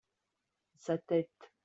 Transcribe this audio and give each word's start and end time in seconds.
sa 0.79 0.97
tête. 0.97 1.39